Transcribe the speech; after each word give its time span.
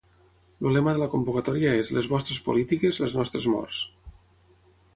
El 0.67 0.71
lema 0.77 0.93
de 0.95 1.01
la 1.01 1.07
convocatòria 1.11 1.75
és 1.81 1.91
Les 1.97 2.09
vostres 2.13 2.41
polítiques, 2.47 2.99
les 3.07 3.15
nostres 3.21 3.49
morts. 3.57 3.83